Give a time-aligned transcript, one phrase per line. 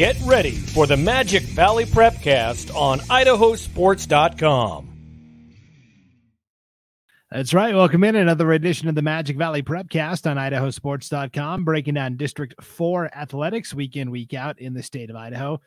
[0.00, 4.88] Get ready for the Magic Valley Prepcast on idahosports.com.
[7.30, 7.74] That's right.
[7.74, 13.14] Welcome in another edition of the Magic Valley Prepcast on idahosports.com, breaking down District 4
[13.14, 15.60] athletics week in, week out in the state of Idaho.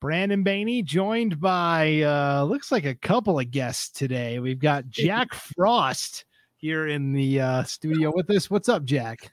[0.00, 4.38] Brandon Baney joined by uh looks like a couple of guests today.
[4.38, 6.26] We've got Jack Frost
[6.58, 8.48] here in the uh studio with us.
[8.48, 9.32] What's up, Jack?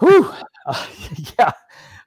[0.00, 0.30] Whew.
[0.66, 0.86] Uh,
[1.38, 1.52] yeah.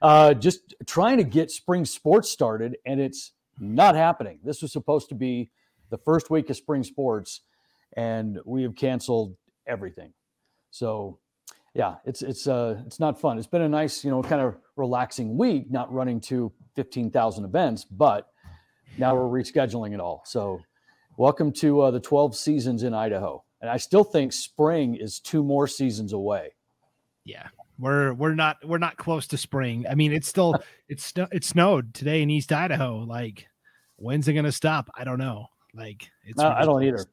[0.04, 4.38] Uh, just trying to get spring sports started, and it's not happening.
[4.44, 5.50] This was supposed to be
[5.88, 7.40] the first week of spring sports,
[7.96, 9.34] and we have canceled
[9.66, 10.12] everything.
[10.70, 11.20] So,
[11.72, 13.38] yeah, it's it's uh it's not fun.
[13.38, 17.46] It's been a nice, you know, kind of relaxing week, not running to fifteen thousand
[17.46, 18.28] events, but
[18.98, 20.22] now we're rescheduling it all.
[20.26, 20.60] So,
[21.16, 25.42] welcome to uh, the twelve seasons in Idaho, and I still think spring is two
[25.42, 26.50] more seasons away.
[27.24, 27.48] Yeah,
[27.84, 29.84] we're we're not we're not close to spring.
[29.88, 30.56] I mean, it's still
[30.88, 32.98] it's it snowed today in East Idaho.
[32.98, 33.46] Like,
[33.96, 34.90] when's it gonna stop?
[34.94, 35.46] I don't know.
[35.74, 37.04] Like, it's No, I don't either.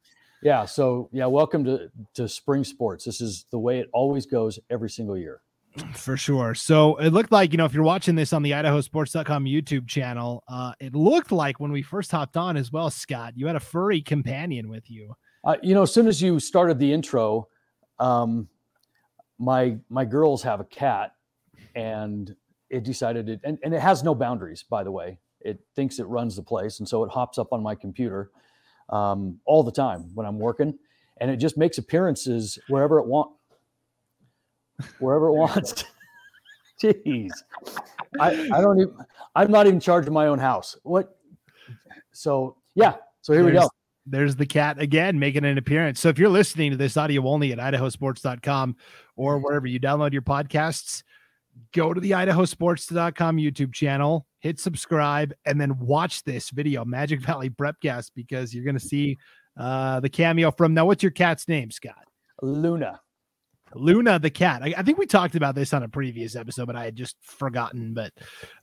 [0.42, 0.64] Yeah.
[0.64, 3.04] So yeah, welcome to to spring sports.
[3.04, 5.42] This is the way it always goes every single year.
[5.94, 6.54] for sure.
[6.54, 10.42] So it looked like, you know, if you're watching this on the idahosports.com YouTube channel,
[10.48, 13.60] uh, it looked like when we first hopped on as well, Scott, you had a
[13.60, 15.14] furry companion with you.
[15.44, 17.48] Uh, you know, as soon as you started the intro,
[17.98, 18.48] um,
[19.42, 21.16] my my girls have a cat,
[21.74, 22.34] and
[22.70, 24.62] it decided it, and, and it has no boundaries.
[24.62, 27.60] By the way, it thinks it runs the place, and so it hops up on
[27.60, 28.30] my computer
[28.90, 30.78] um, all the time when I'm working,
[31.20, 33.32] and it just makes appearances wherever it want,
[35.00, 35.84] wherever it wants.
[36.80, 37.32] Jeez,
[38.20, 38.94] I, I don't even.
[39.34, 40.76] I'm not even charging my own house.
[40.84, 41.16] What?
[42.12, 42.94] So yeah.
[43.22, 43.68] So here we go.
[44.06, 46.00] There's the cat again making an appearance.
[46.00, 48.76] So if you're listening to this audio only at idahosports.com
[49.16, 51.02] or wherever you download your podcasts,
[51.74, 57.50] go to the idahosports.com YouTube channel, hit subscribe, and then watch this video, Magic Valley
[57.50, 59.18] Prepcast, because you're going to see
[59.58, 60.86] uh, the cameo from now.
[60.86, 62.04] What's your cat's name, Scott?
[62.40, 63.00] Luna.
[63.74, 64.62] Luna the cat.
[64.62, 67.16] I, I think we talked about this on a previous episode, but I had just
[67.22, 67.94] forgotten.
[67.94, 68.12] But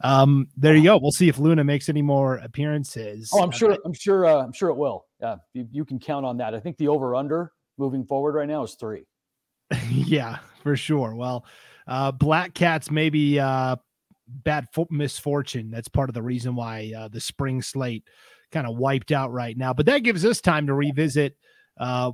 [0.04, 1.00] um, there you go.
[1.02, 3.32] We'll see if Luna makes any more appearances.
[3.34, 3.78] Oh, I'm Uh, sure.
[3.86, 4.26] I'm sure.
[4.26, 5.06] Uh, I'm sure it will.
[5.20, 6.54] Yeah, you, you can count on that.
[6.54, 9.06] I think the over under moving forward right now is three.
[9.90, 11.16] yeah, for sure.
[11.16, 11.46] Well,
[11.88, 13.76] uh, black cats maybe uh,
[14.28, 15.72] bad fo- misfortune.
[15.72, 18.04] That's part of the reason why uh, the spring slate
[18.52, 19.74] kind of wiped out right now.
[19.74, 21.36] But that gives us time to revisit
[21.80, 22.12] uh,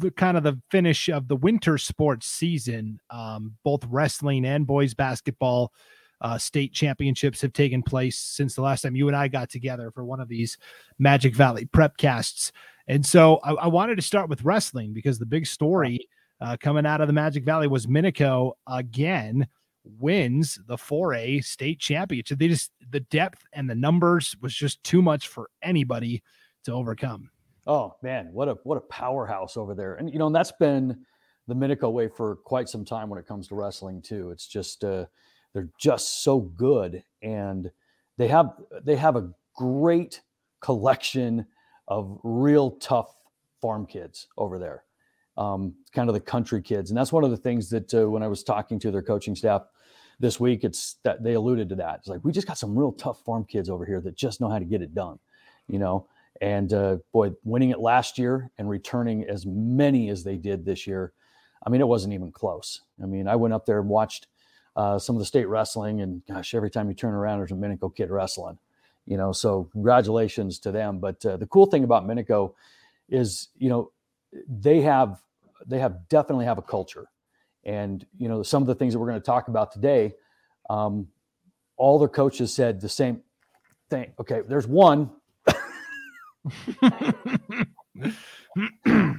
[0.00, 3.00] the kind of the finish of the winter sports season.
[3.10, 5.72] Um, both wrestling and boys basketball
[6.20, 9.90] uh, state championships have taken place since the last time you and I got together
[9.90, 10.56] for one of these
[10.98, 12.50] Magic Valley prep casts.
[12.86, 16.08] And so I, I wanted to start with wrestling because the big story
[16.40, 19.46] uh, coming out of the Magic Valley was Minico again
[19.84, 22.38] wins the 4A state championship.
[22.38, 26.22] They just the depth and the numbers was just too much for anybody
[26.64, 27.30] to overcome.
[27.66, 29.94] Oh man, what a what a powerhouse over there.
[29.94, 31.04] And you know, and that's been
[31.46, 34.30] the Minico way for quite some time when it comes to wrestling too.
[34.30, 35.06] It's just uh,
[35.52, 37.70] they're just so good, and
[38.18, 38.50] they have
[38.82, 40.20] they have a great
[40.60, 41.46] collection
[41.88, 43.14] of real tough
[43.60, 44.84] farm kids over there.
[45.36, 48.22] Um, kind of the country kids, and that's one of the things that uh, when
[48.22, 49.62] I was talking to their coaching staff
[50.20, 51.96] this week, it's that they alluded to that.
[51.98, 54.48] It's like we just got some real tough farm kids over here that just know
[54.48, 55.18] how to get it done,
[55.68, 56.06] you know.
[56.40, 60.86] And uh, boy, winning it last year and returning as many as they did this
[60.86, 61.12] year,
[61.66, 62.82] I mean, it wasn't even close.
[63.02, 64.28] I mean, I went up there and watched
[64.76, 67.54] uh, some of the state wrestling, and gosh, every time you turn around, there's a
[67.54, 68.58] Minico kid wrestling,
[69.06, 69.32] you know.
[69.32, 70.98] So congratulations to them.
[70.98, 72.54] But uh, the cool thing about Minico
[73.08, 73.92] is, you know,
[74.48, 75.22] they have
[75.66, 77.06] they have definitely have a culture,
[77.64, 80.12] and you know, some of the things that we're going to talk about today,
[80.70, 81.06] um,
[81.76, 83.20] all their coaches said the same
[83.90, 84.12] thing.
[84.20, 85.10] Okay, there's one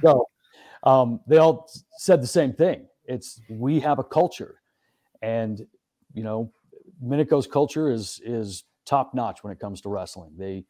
[0.02, 0.28] so
[0.84, 2.86] um, they all said the same thing.
[3.04, 4.60] It's we have a culture,
[5.22, 5.66] and
[6.12, 6.52] you know,
[7.02, 10.32] Minico's culture is is top notch when it comes to wrestling.
[10.36, 10.64] They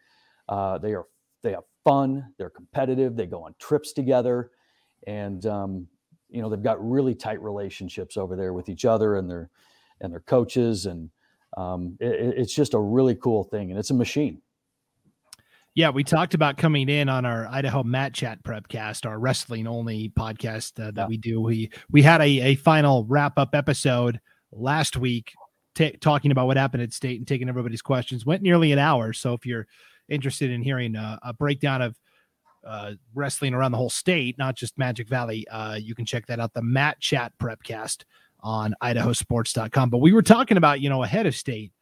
[0.48, 1.06] uh, they are
[1.42, 2.32] they have fun.
[2.38, 3.16] They're competitive.
[3.16, 4.50] They go on trips together,
[5.06, 5.86] and um,
[6.28, 9.50] you know they've got really tight relationships over there with each other and their
[10.00, 11.10] and their coaches, and
[11.56, 14.42] um, it, it's just a really cool thing, and it's a machine.
[15.74, 20.08] Yeah, we talked about coming in on our Idaho Mat Chat Prepcast, our wrestling only
[20.08, 21.06] podcast uh, that Yeah.
[21.06, 21.40] we do.
[21.40, 24.18] We we had a, a final wrap up episode
[24.52, 25.34] last week,
[25.74, 28.24] ta talking about what happened at state and taking everybody's questions.
[28.24, 29.12] Went nearly an hour.
[29.12, 29.66] So if you're
[30.08, 31.98] interested in hearing a, a breakdown of
[32.66, 36.40] uh, wrestling around the whole state, not just Magic Valley, uh, you can check that
[36.40, 36.52] out.
[36.52, 38.04] The Mat Chat Prepcast
[38.40, 39.90] on idahosports.com.
[39.90, 41.72] But we were talking about, you know, ahead of state,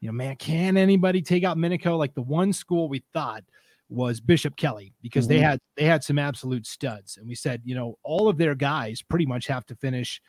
[0.00, 1.96] you know, man, can anybody take out Minico?
[1.96, 3.44] Like the one school we thought
[3.88, 5.34] was Bishop Kelly because mm-hmm.
[5.34, 8.54] they had they had some absolute studs, and we said, you know, all of their
[8.54, 10.20] guys pretty much have to finish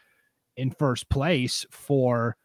[0.58, 2.36] in first place for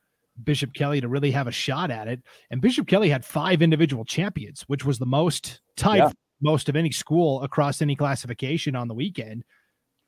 [0.43, 2.23] Bishop Kelly to really have a shot at it.
[2.51, 6.11] And Bishop Kelly had five individual champions, which was the most type yeah.
[6.41, 9.45] Most of any school across any classification on the weekend.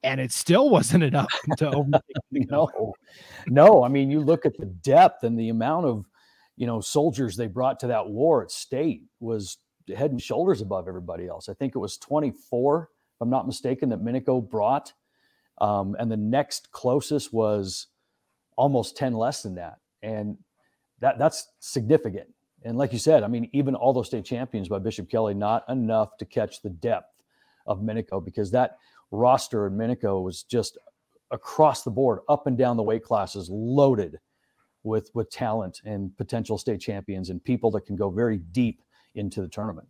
[0.02, 1.84] And it still wasn't enough to
[2.30, 2.94] no,
[3.46, 3.84] no.
[3.84, 6.06] I mean, you look at the depth and the amount of,
[6.56, 9.58] you know, soldiers they brought to that war at state was
[9.94, 11.48] head and shoulders above everybody else.
[11.48, 14.92] I think it was 24, if I'm not mistaken, that Minico brought.
[15.60, 17.88] Um, and the next closest was
[18.56, 20.36] almost 10 less than that and
[21.00, 22.28] that that's significant.
[22.64, 25.64] And like you said, I mean, even all those state champions by Bishop Kelly, not
[25.68, 27.14] enough to catch the depth
[27.66, 28.76] of Minico because that
[29.10, 30.78] roster in Minico was just
[31.30, 34.18] across the board, up and down the weight classes, loaded
[34.82, 38.82] with with talent and potential state champions and people that can go very deep
[39.14, 39.86] into the tournament.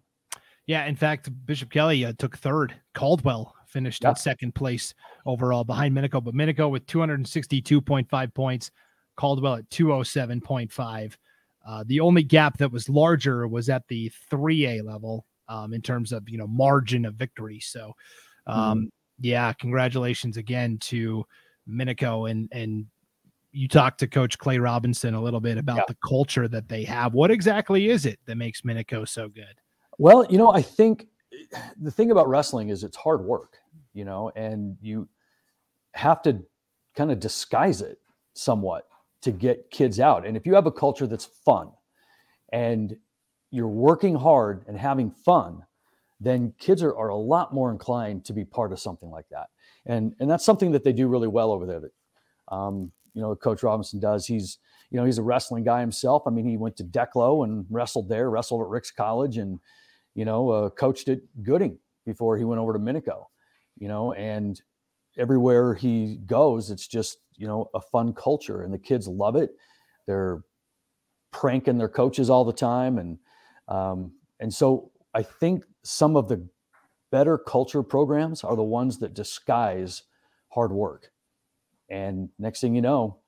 [0.66, 2.74] Yeah, in fact, Bishop Kelly uh, took third.
[2.94, 4.10] Caldwell finished yeah.
[4.10, 4.94] in second place
[5.26, 8.70] overall behind Minico, but Minico with 262.5 points,
[9.16, 11.16] Caldwell at 207.5.
[11.66, 16.12] Uh, the only gap that was larger was at the 3A level um, in terms
[16.12, 17.60] of you know margin of victory.
[17.60, 17.94] So,
[18.46, 18.86] um, mm-hmm.
[19.20, 21.24] yeah, congratulations again to
[21.68, 22.86] Minico and and
[23.52, 25.82] you talked to Coach Clay Robinson a little bit about yeah.
[25.88, 27.14] the culture that they have.
[27.14, 29.56] What exactly is it that makes Minico so good?
[29.98, 31.08] Well, you know, I think
[31.80, 33.56] the thing about wrestling is it's hard work,
[33.92, 35.08] you know, and you
[35.92, 36.42] have to
[36.94, 37.98] kind of disguise it
[38.34, 38.86] somewhat
[39.22, 40.26] to get kids out.
[40.26, 41.70] And if you have a culture that's fun
[42.52, 42.96] and
[43.50, 45.64] you're working hard and having fun,
[46.20, 49.48] then kids are, are a lot more inclined to be part of something like that.
[49.86, 51.80] And, and that's something that they do really well over there.
[51.80, 54.26] That, um, you know, Coach Robinson does.
[54.26, 54.58] He's,
[54.90, 56.22] you know, he's a wrestling guy himself.
[56.26, 59.60] I mean, he went to Declo and wrestled there, wrestled at Ricks College and,
[60.14, 63.26] you know, uh, coached at Gooding before he went over to Minico,
[63.78, 64.60] you know, and
[65.16, 69.50] everywhere he goes, it's just you know a fun culture, and the kids love it.
[70.06, 70.42] They're
[71.32, 73.18] pranking their coaches all the time, and
[73.66, 76.46] um, and so I think some of the
[77.10, 80.02] better culture programs are the ones that disguise
[80.48, 81.10] hard work.
[81.88, 83.18] And next thing you know,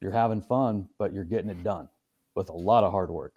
[0.00, 1.88] you're having fun, but you're getting it done
[2.34, 3.34] with a lot of hard work.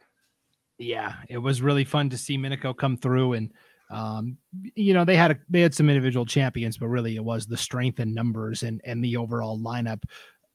[0.78, 3.52] Yeah, it was really fun to see Minico come through and
[3.92, 4.38] um,
[4.76, 7.58] you know, they had a, they had some individual champions, but really it was the
[7.58, 10.04] strength in numbers and and the overall lineup.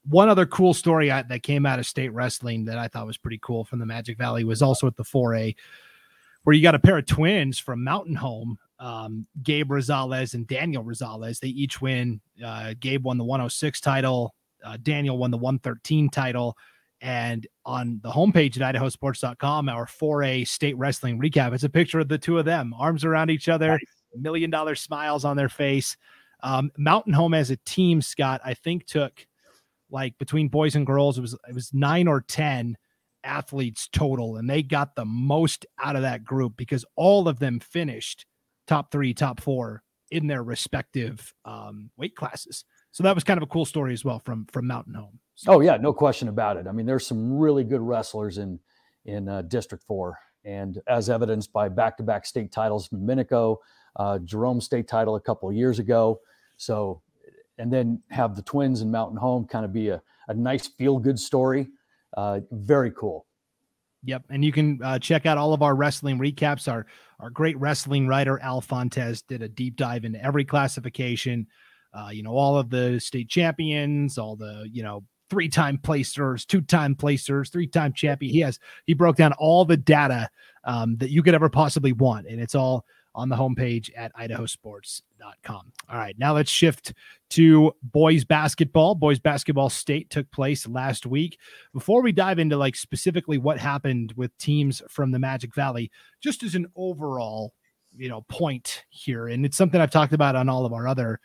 [0.08, 3.18] One other cool story I, that came out of state wrestling that I thought was
[3.18, 5.54] pretty cool from the Magic Valley was also at the 4A,
[6.44, 10.84] where you got a pair of twins from Mountain Home, um, Gabe Rosales and Daniel
[10.84, 11.40] Rosales.
[11.40, 12.20] They each win.
[12.42, 14.34] Uh, Gabe won the 106 title.
[14.64, 16.56] Uh, Daniel won the 113 title.
[17.00, 22.08] And on the homepage at idahosports.com, our 4A state wrestling recap, it's a picture of
[22.08, 23.81] the two of them, arms around each other, nice.
[24.14, 25.96] million dollar smiles on their face.
[26.43, 29.26] Um, Mountain Home as a team, Scott, I think took
[29.90, 32.76] like between boys and girls, it was it was nine or ten
[33.25, 37.60] athletes total, and they got the most out of that group because all of them
[37.60, 38.26] finished
[38.66, 42.64] top three, top four in their respective um, weight classes.
[42.96, 45.18] So that was kind of a cool story as well from from Mountain Home.
[45.35, 45.52] So.
[45.52, 46.66] Oh yeah, no question about it.
[46.66, 48.59] I mean, there's some really good wrestlers in
[49.04, 53.59] in uh, District Four, and as evidenced by back-to-back state titles from Minico,
[53.97, 56.20] uh, Jerome state title a couple of years ago.
[56.56, 57.02] So,
[57.59, 61.18] and then have the twins and Mountain Home kind of be a, a nice feel-good
[61.18, 61.68] story.
[62.16, 63.26] Uh, very cool.
[64.04, 66.66] Yep, and you can uh, check out all of our wrestling recaps.
[66.66, 66.87] Our
[67.20, 71.47] our great wrestling writer Al Fontes did a deep dive into every classification.
[71.93, 76.95] Uh, you know, all of the state champions, all the you know three-time placers, two-time
[76.95, 78.33] placers, three-time champion.
[78.33, 80.28] He has he broke down all the data
[80.64, 82.85] um, that you could ever possibly want, and it's all
[83.16, 85.73] on the homepage at idahosports.com.
[85.88, 86.93] All right, now let's shift
[87.31, 88.95] to boys basketball.
[88.95, 91.38] Boys basketball state took place last week.
[91.73, 95.90] Before we dive into like specifically what happened with teams from the Magic Valley,
[96.21, 97.55] just as an overall,
[97.97, 101.19] you know, point here, and it's something I've talked about on all of our other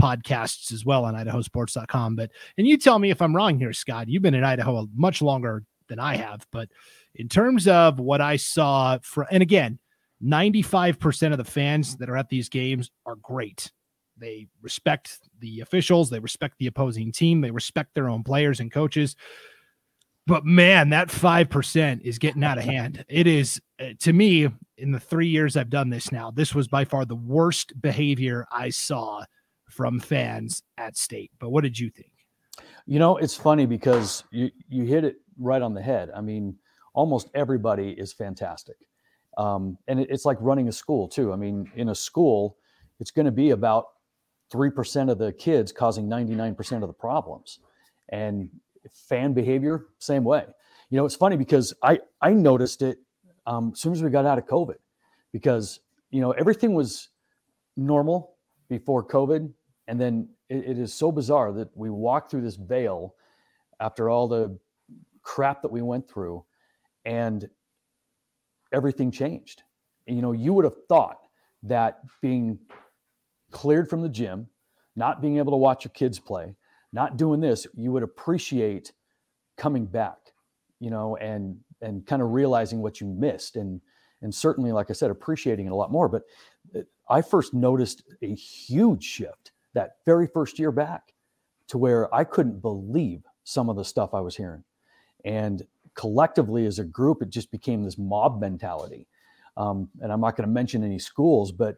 [0.00, 2.16] podcasts as well on idahosports.com.
[2.16, 4.08] But, and you tell me if I'm wrong here, Scott.
[4.08, 6.46] You've been in Idaho much longer than I have.
[6.50, 6.68] But
[7.14, 9.78] in terms of what I saw, for, and again,
[10.22, 13.70] 95% of the fans that are at these games are great.
[14.16, 18.70] They respect the officials, they respect the opposing team, they respect their own players and
[18.70, 19.16] coaches.
[20.26, 23.04] But man, that 5% is getting out of hand.
[23.08, 26.68] It is, uh, to me, in the three years I've done this now, this was
[26.68, 29.24] by far the worst behavior I saw
[29.70, 31.30] from fans at state.
[31.38, 32.10] But what did you think?
[32.86, 36.10] You know, it's funny because you you hit it right on the head.
[36.14, 36.56] I mean,
[36.92, 38.76] almost everybody is fantastic.
[39.38, 41.32] Um, and it, it's like running a school too.
[41.32, 42.56] I mean, in a school,
[42.98, 43.86] it's going to be about
[44.52, 47.60] 3% of the kids causing 99% of the problems.
[48.08, 48.50] And
[48.92, 50.44] fan behavior, same way.
[50.90, 52.98] You know, it's funny because I, I noticed it
[53.46, 54.76] um, as soon as we got out of COVID
[55.32, 57.08] because, you know, everything was
[57.76, 58.34] normal
[58.68, 59.52] before COVID.
[59.90, 63.16] And then it, it is so bizarre that we walked through this veil
[63.80, 64.56] after all the
[65.22, 66.44] crap that we went through
[67.04, 67.50] and
[68.72, 69.64] everything changed.
[70.06, 71.18] You know, you would have thought
[71.64, 72.56] that being
[73.50, 74.46] cleared from the gym,
[74.94, 76.54] not being able to watch your kids play,
[76.92, 78.92] not doing this, you would appreciate
[79.56, 80.18] coming back,
[80.78, 83.80] you know, and and kind of realizing what you missed and
[84.22, 86.22] and certainly like I said appreciating it a lot more, but
[86.76, 91.14] uh, I first noticed a huge shift that very first year back
[91.68, 94.64] to where I couldn't believe some of the stuff I was hearing.
[95.24, 95.62] And
[95.94, 99.06] collectively as a group, it just became this mob mentality.
[99.56, 101.76] Um, and I'm not going to mention any schools, but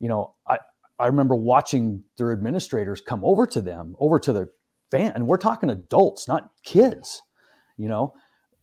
[0.00, 0.58] you know, I,
[0.98, 4.48] I remember watching their administrators come over to them, over to the
[4.90, 7.22] fan, and we're talking adults, not kids,
[7.76, 8.14] you know,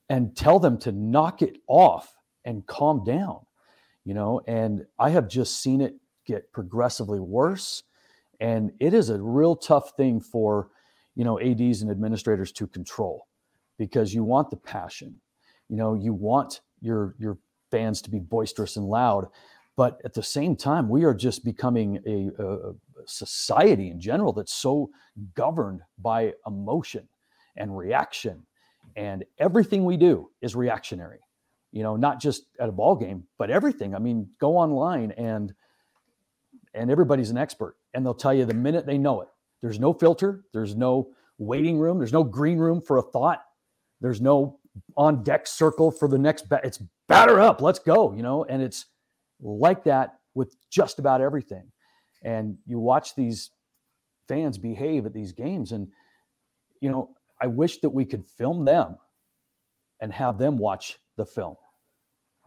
[0.09, 3.39] and tell them to knock it off and calm down,
[4.03, 4.41] you know.
[4.47, 7.83] And I have just seen it get progressively worse.
[8.39, 10.69] And it is a real tough thing for,
[11.15, 13.27] you know, ADs and administrators to control
[13.77, 15.15] because you want the passion,
[15.69, 17.37] you know, you want your your
[17.71, 19.27] fans to be boisterous and loud,
[19.75, 22.73] but at the same time, we are just becoming a, a,
[23.07, 24.89] society in general that's so
[25.35, 27.07] governed by emotion
[27.57, 28.43] and reaction.
[28.95, 31.19] And everything we do is reactionary,
[31.71, 33.93] you know, not just at a ball game, but everything.
[33.93, 35.53] I mean, go online and
[36.73, 39.29] and everybody's an expert and they'll tell you the minute they know it.
[39.61, 43.41] There's no filter, there's no waiting room, there's no green room for a thought,
[44.01, 44.59] there's no
[44.97, 46.61] on deck circle for the next bat.
[46.63, 48.85] It's batter up, let's go, you know, and it's
[49.41, 51.71] like that with just about everything.
[52.23, 53.51] And you watch these
[54.27, 55.87] fans behave at these games, and
[56.81, 57.11] you know,
[57.41, 58.97] I wish that we could film them
[60.01, 61.55] and have them watch the film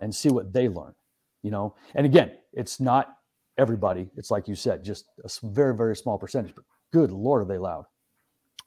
[0.01, 0.95] and see what they learn.
[1.43, 3.18] You know, and again, it's not
[3.59, 4.09] everybody.
[4.17, 6.55] It's like you said, just a very, very small percentage.
[6.55, 7.85] But good lord, are they loud?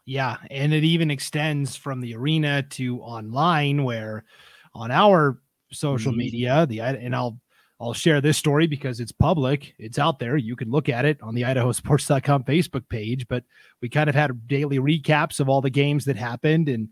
[0.05, 4.25] Yeah, and it even extends from the arena to online, where
[4.74, 5.39] on our
[5.71, 6.19] social mm-hmm.
[6.19, 7.39] media, the and I'll
[7.81, 9.74] I'll share this story because it's public.
[9.79, 10.38] It's out there.
[10.38, 13.27] You can look at it on the idahosports.com Facebook page.
[13.27, 13.43] But
[13.81, 16.69] we kind of had daily recaps of all the games that happened.
[16.69, 16.89] And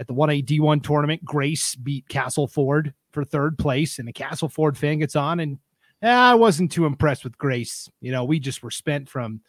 [0.00, 4.00] at the 1A D1 tournament, Grace beat Castleford for third place.
[4.00, 5.38] And the Castleford fan gets on.
[5.38, 5.58] And
[6.02, 7.88] I wasn't too impressed with Grace.
[8.00, 9.40] You know, we just were spent from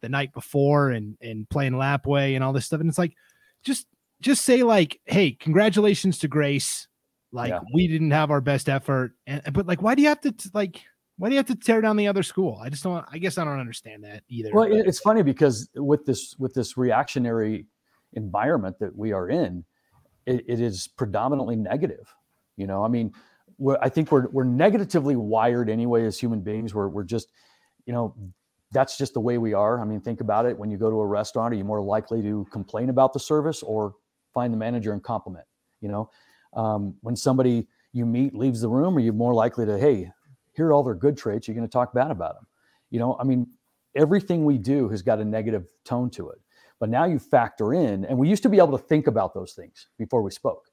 [0.00, 2.80] the night before and, and playing Lapwai and all this stuff.
[2.80, 3.14] And it's like,
[3.62, 3.86] just
[4.20, 6.88] just say like, hey, congratulations to Grace
[7.34, 7.60] like yeah.
[7.74, 10.80] we didn't have our best effort, and but like, why do you have to like?
[11.18, 12.60] Why do you have to tear down the other school?
[12.62, 13.04] I just don't.
[13.10, 14.50] I guess I don't understand that either.
[14.52, 14.86] Well, but.
[14.86, 17.66] it's funny because with this with this reactionary
[18.12, 19.64] environment that we are in,
[20.26, 22.14] it, it is predominantly negative.
[22.56, 23.12] You know, I mean,
[23.80, 26.74] I think we're we're negatively wired anyway as human beings.
[26.74, 27.28] We're we're just,
[27.86, 28.14] you know,
[28.72, 29.80] that's just the way we are.
[29.80, 30.58] I mean, think about it.
[30.58, 33.62] When you go to a restaurant, are you more likely to complain about the service
[33.62, 33.94] or
[34.32, 35.46] find the manager and compliment?
[35.80, 36.10] You know,
[36.54, 40.10] um, when somebody you meet leaves the room, are you more likely to, hey,
[40.54, 41.46] here are all their good traits?
[41.46, 42.46] You're going to talk bad about them.
[42.90, 43.46] You know, I mean,
[43.94, 46.38] everything we do has got a negative tone to it.
[46.80, 49.52] But now you factor in, and we used to be able to think about those
[49.52, 50.66] things before we spoke,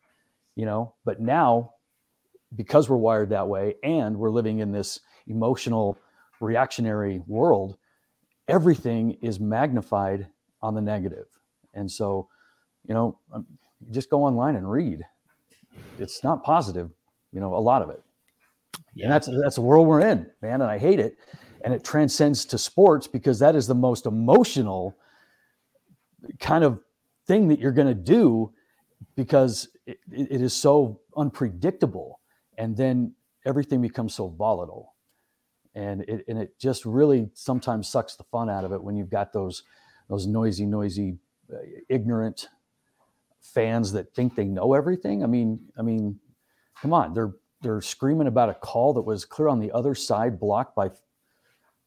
[0.55, 1.73] you know, but now
[2.55, 5.97] because we're wired that way and we're living in this emotional
[6.39, 7.77] reactionary world,
[8.47, 10.27] everything is magnified
[10.61, 11.27] on the.
[11.73, 12.27] And so,
[12.87, 13.45] you know, um,
[13.91, 15.01] just go online and read
[15.99, 16.89] it's not positive,
[17.31, 18.01] you know, a lot of it.
[18.93, 19.05] Yeah.
[19.05, 21.17] And that's that's the world we're in, man, and I hate it.
[21.63, 24.97] And it transcends to sports because that is the most emotional
[26.39, 26.79] kind of
[27.27, 28.51] thing that you're going to do
[29.15, 32.19] because it, it is so unpredictable
[32.61, 33.13] and then
[33.45, 34.93] everything becomes so volatile
[35.73, 39.09] and it and it just really sometimes sucks the fun out of it when you've
[39.09, 39.63] got those
[40.09, 41.17] those noisy noisy
[41.51, 41.57] uh,
[41.89, 42.49] ignorant
[43.41, 45.23] fans that think they know everything.
[45.23, 46.19] I mean, I mean,
[46.81, 50.39] come on, they're they're screaming about a call that was clear on the other side,
[50.39, 50.91] blocked by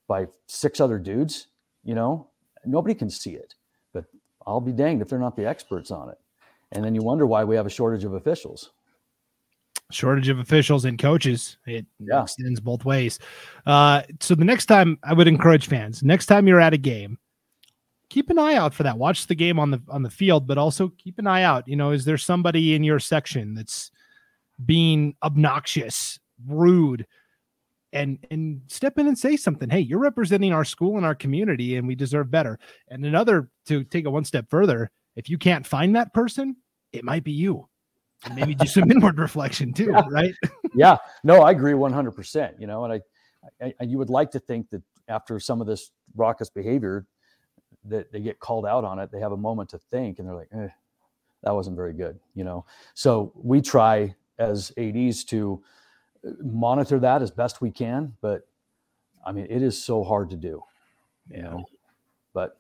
[0.08, 1.48] by six other dudes.
[1.84, 2.28] You know,
[2.64, 3.54] nobody can see it,
[3.92, 4.06] but
[4.46, 6.18] I'll be danged if they're not the experts on it.
[6.72, 8.70] And then you wonder why we have a shortage of officials.
[9.90, 11.58] Shortage of officials and coaches.
[11.66, 12.22] It yeah.
[12.22, 13.18] extends both ways.
[13.66, 17.18] Uh, so the next time I would encourage fans, next time you're at a game,
[18.08, 18.98] keep an eye out for that.
[18.98, 21.68] Watch the game on the on the field, but also keep an eye out.
[21.68, 23.90] You know, is there somebody in your section that's
[24.64, 27.06] being obnoxious, rude,
[27.92, 29.70] and and step in and say something.
[29.70, 32.58] Hey, you're representing our school and our community, and we deserve better.
[32.88, 36.56] And another to take it one step further, if you can't find that person,
[36.92, 37.68] it might be you.
[38.24, 40.02] And maybe do some inward reflection too, yeah.
[40.08, 40.34] right?
[40.74, 42.60] yeah, no, I agree 100%.
[42.60, 43.02] You know, and
[43.60, 47.06] I, I, you would like to think that after some of this raucous behavior,
[47.84, 50.34] that they get called out on it, they have a moment to think, and they're
[50.34, 50.68] like, eh,
[51.42, 52.64] that wasn't very good, you know.
[52.94, 55.62] So we try as ads to
[56.42, 58.14] monitor that as best we can.
[58.20, 58.48] But
[59.26, 60.62] I mean, it is so hard to do,
[61.30, 61.64] you know.
[62.32, 62.58] But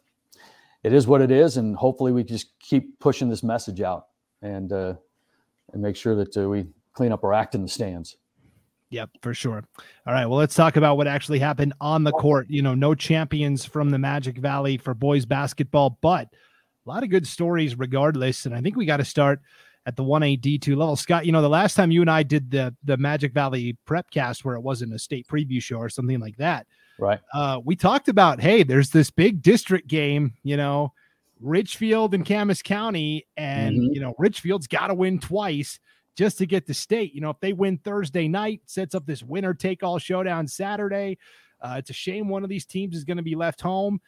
[0.82, 4.08] it is what it is, and hopefully we just keep pushing this message out
[4.42, 4.94] and uh,
[5.72, 8.16] and make sure that uh, we clean up our act in the stands.
[8.90, 9.64] Yep, for sure.
[10.06, 10.26] All right.
[10.26, 12.46] Well, let's talk about what actually happened on the court.
[12.48, 16.28] You know, no champions from the Magic Valley for boys basketball, but
[16.86, 18.46] a lot of good stories regardless.
[18.46, 19.40] And I think we got to start
[19.86, 20.96] at the 1A D2 level.
[20.96, 24.10] Scott, you know, the last time you and I did the the Magic Valley prep
[24.10, 26.66] cast where it wasn't a state preview show or something like that.
[26.98, 27.20] Right.
[27.32, 30.92] Uh, we talked about, hey, there's this big district game, you know,
[31.40, 33.92] Richfield and Camas County, and mm-hmm.
[33.92, 35.78] you know, Richfield's got to win twice
[36.16, 37.14] just to get the state.
[37.14, 41.18] You know, if they win Thursday night, sets up this winner take all showdown Saturday.
[41.60, 44.00] Uh, it's a shame one of these teams is going to be left home.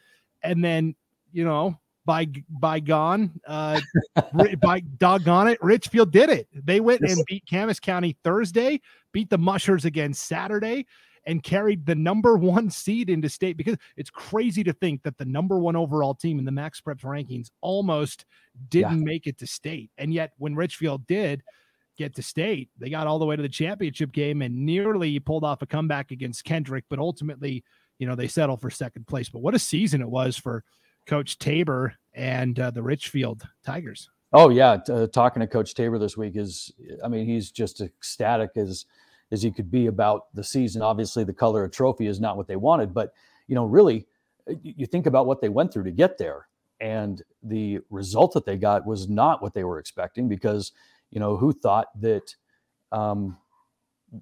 [0.43, 0.95] And then,
[1.31, 3.79] you know, by by gone uh
[4.61, 6.47] by doggone it richfield did it.
[6.51, 10.87] They went and beat camas county thursday beat the mushers again saturday
[11.27, 15.25] and carried the number one seed into state because it's crazy to think that the
[15.25, 18.25] number one overall team in the MaxPreps rankings almost
[18.69, 19.03] didn't yeah.
[19.03, 19.91] make it to state.
[19.97, 21.43] And yet when richfield did
[21.97, 25.43] get to state they got all the way to the championship game and nearly pulled
[25.43, 27.63] off a comeback against kendrick but ultimately
[27.99, 29.29] you know they settled for second place.
[29.29, 30.63] But what a season it was for
[31.07, 34.09] Coach Tabor and uh, the Richfield Tigers.
[34.33, 36.71] Oh yeah, uh, talking to Coach Tabor this week is,
[37.03, 38.85] I mean, he's just ecstatic as
[39.31, 40.81] as he could be about the season.
[40.81, 43.13] Obviously, the color of trophy is not what they wanted, but
[43.47, 44.05] you know, really,
[44.61, 46.47] you think about what they went through to get there,
[46.81, 50.73] and the result that they got was not what they were expecting because,
[51.11, 52.35] you know, who thought that
[52.91, 53.37] um,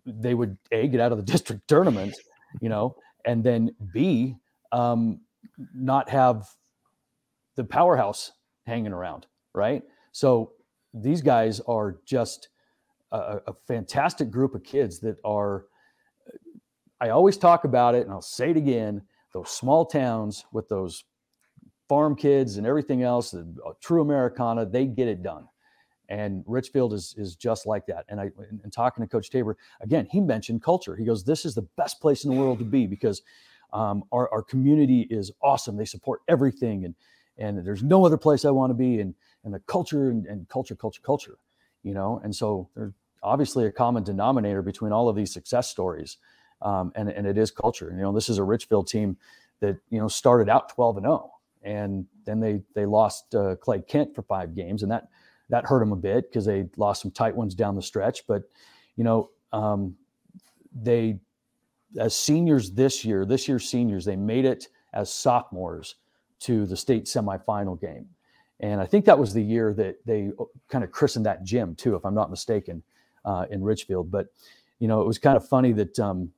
[0.05, 2.15] they would a get out of the district tournament,
[2.61, 2.95] you know,
[3.25, 4.35] and then b
[4.71, 5.19] um,
[5.73, 6.47] not have
[7.55, 8.31] the powerhouse
[8.65, 9.83] hanging around, right?
[10.11, 10.53] So
[10.93, 12.49] these guys are just
[13.11, 15.65] a, a, fantastic group of kids that are.
[17.01, 19.01] I always talk about it, and I'll say it again:
[19.33, 21.03] those small towns with those
[21.87, 25.47] farm kids and everything else, the uh, true Americana, they get it done.
[26.09, 28.05] And Richfield is is just like that.
[28.09, 28.31] And I
[28.63, 30.95] and talking to Coach Tabor again, he mentioned culture.
[30.95, 33.21] He goes, "This is the best place in the world to be because
[33.73, 35.75] um, our our community is awesome.
[35.75, 36.95] They support everything, and
[37.37, 40.47] and there's no other place I want to be, and and the culture and, and
[40.49, 41.37] culture, culture, culture,
[41.83, 42.19] you know.
[42.23, 46.17] And so there's obviously a common denominator between all of these success stories,
[46.61, 47.91] um, and and it is culture.
[47.95, 49.17] You know, this is a Richfield team
[49.59, 51.31] that you know started out 12 and 0,
[51.63, 55.09] and then they they lost uh, Clay Kent for five games, and that
[55.49, 58.25] that hurt them a bit because they lost some tight ones down the stretch.
[58.27, 58.43] But
[58.95, 59.95] you know, um,
[60.73, 61.19] they
[61.97, 65.95] as seniors this year, this year's seniors, they made it as sophomores
[66.45, 68.07] to the state semifinal game.
[68.59, 71.75] And I think that was the year that they uh, kind of christened that gym
[71.75, 72.83] too, if I'm not mistaken,
[73.25, 74.11] uh, in Richfield.
[74.11, 74.27] But
[74.79, 76.31] you know, it was kind of funny that um,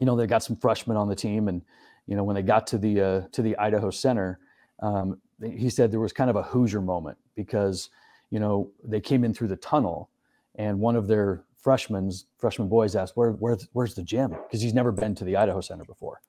[0.00, 1.62] you know they got some freshmen on the team, and
[2.06, 4.40] you know when they got to the uh, to the Idaho Center,
[4.80, 7.90] um, he said there was kind of a Hoosier moment because
[8.30, 10.10] you know they came in through the tunnel,
[10.56, 14.74] and one of their freshmen freshman boys asked, "Where where's where's the gym?" Because he's
[14.74, 16.20] never been to the Idaho Center before,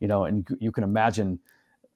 [0.00, 1.38] you know, and you can imagine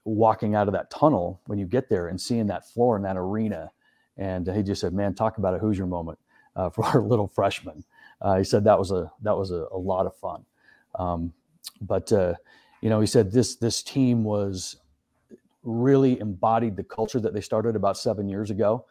[0.06, 3.16] walking out of that tunnel when you get there and seeing that floor in that
[3.16, 3.70] arena.
[4.16, 6.18] And he just said, "Man, talk about a Hoosier moment
[6.54, 7.84] uh, for our little freshman."
[8.22, 10.44] Uh, he said that was a that was a, a lot of fun.
[10.94, 11.32] Um,
[11.80, 12.34] but uh,
[12.80, 14.76] you know, he said this this team was
[15.62, 18.86] really embodied the culture that they started about seven years ago.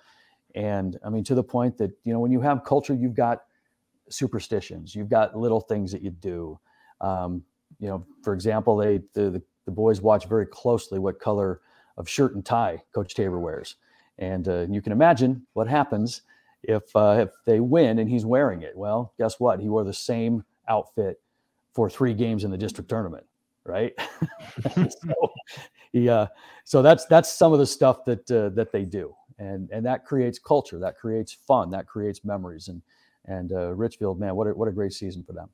[0.54, 3.44] And I mean, to the point that you know, when you have culture, you've got
[4.10, 6.60] superstitions, you've got little things that you do.
[7.02, 7.44] Um,
[7.80, 11.62] you know, for example, they the, the the boys watch very closely what color
[11.98, 13.76] of shirt and tie Coach Tabor wears.
[14.18, 16.22] And uh, you can imagine what happens
[16.64, 18.76] if uh, if they win and he's wearing it.
[18.76, 19.60] Well, guess what?
[19.60, 21.22] He wore the same outfit
[21.74, 23.26] for three games in the district tournament,
[23.66, 23.94] right?
[24.74, 25.34] so,
[25.92, 26.28] yeah,
[26.64, 30.06] so that's that's some of the stuff that uh, that they do, and and that
[30.06, 32.82] creates culture, that creates fun, that creates memories, and
[33.26, 35.50] and uh, Richfield, man, what a, what a great season for them.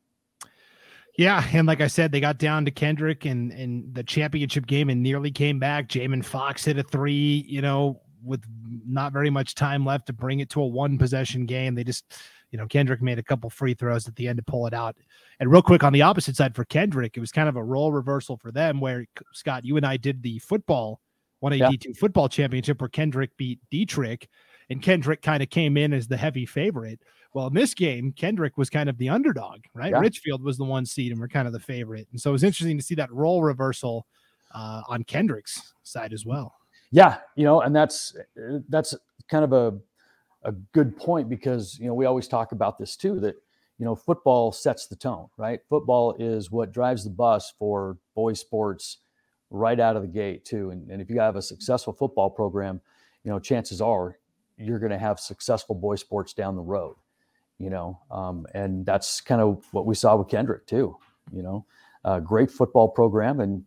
[1.18, 4.90] Yeah, and like I said, they got down to Kendrick and in the championship game
[4.90, 5.88] and nearly came back.
[5.88, 8.44] Jamin Fox hit a three, you know, with
[8.88, 11.76] not very much time left to bring it to a one possession game.
[11.76, 12.14] They just,
[12.52, 14.96] you know, Kendrick made a couple free throws at the end to pull it out.
[15.40, 17.92] And real quick on the opposite side for Kendrick, it was kind of a role
[17.92, 21.02] reversal for them where Scott, you and I did the football
[21.44, 21.92] 1A D2 yeah.
[22.00, 24.30] football championship where Kendrick beat Dietrich
[24.70, 27.00] and Kendrick kind of came in as the heavy favorite.
[27.34, 29.92] Well, in this game, Kendrick was kind of the underdog, right?
[29.92, 30.00] Yeah.
[30.00, 32.08] Richfield was the one seed and we're kind of the favorite.
[32.12, 34.06] And so it was interesting to see that role reversal
[34.54, 36.56] uh, on Kendrick's side as well.
[36.92, 38.16] Yeah, you know, and that's
[38.68, 38.94] that's
[39.30, 39.78] kind of a
[40.44, 43.36] a good point because you know we always talk about this too that
[43.78, 45.62] you know football sets the tone, right?
[45.70, 48.98] Football is what drives the bus for boys sports
[49.50, 50.72] right out of the gate too.
[50.72, 52.82] And, and if you have a successful football program,
[53.24, 54.18] you know, chances are
[54.58, 56.96] you're going to have successful boy sports down the road,
[57.62, 60.98] you know, um, and that's kind of what we saw with Kendrick too,
[61.32, 61.66] you know,
[62.04, 63.64] a great football program and,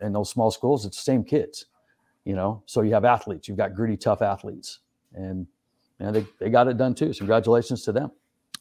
[0.00, 1.66] and those small schools, it's the same kids,
[2.24, 4.78] you know, so you have athletes, you've got gritty, tough athletes
[5.12, 5.46] and,
[6.00, 7.12] and they, they got it done too.
[7.12, 8.12] So congratulations to them.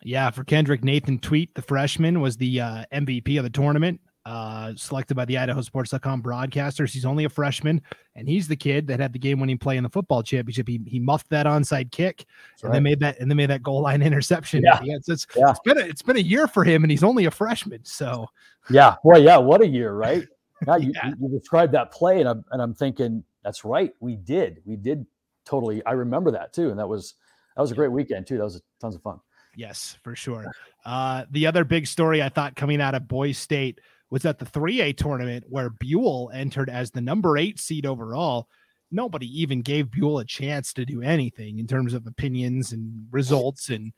[0.04, 4.74] Yeah, for Kendrick, Nathan Tweet, the freshman, was the uh, MVP of the tournament uh,
[4.76, 6.92] selected by the IdahoSports.com broadcasters.
[6.92, 7.82] He's only a freshman,
[8.14, 10.68] and he's the kid that had the game-winning play in the football championship.
[10.68, 12.76] He, he muffed that onside kick, That's and right.
[12.76, 14.64] they made that and they made that goal line interception.
[14.64, 15.52] Yeah, it's, it's, yeah.
[15.52, 17.86] it's been a, it's been a year for him, and he's only a freshman.
[17.86, 18.28] So,
[18.70, 20.28] yeah, well, yeah, what a year, right?
[20.66, 21.10] Now you, yeah.
[21.10, 23.94] you, you described that play, and I'm and I'm thinking that's right.
[24.00, 25.06] We did, we did
[25.46, 25.86] totally.
[25.86, 27.14] I remember that too, and that was
[27.56, 28.38] that was a great weekend too.
[28.38, 29.20] That was tons of fun.
[29.56, 30.52] Yes, for sure.
[30.84, 34.46] Uh, the other big story I thought coming out of Boys State was at the
[34.46, 38.48] 3A tournament where Buhl entered as the number eight seed overall.
[38.90, 43.70] Nobody even gave Buhl a chance to do anything in terms of opinions and results
[43.70, 43.92] and